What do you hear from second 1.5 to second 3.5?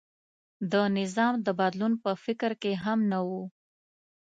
بدلون په فکر کې هم نه و.